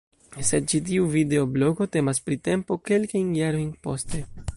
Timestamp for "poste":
3.89-4.23